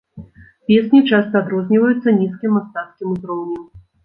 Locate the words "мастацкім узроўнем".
2.61-3.63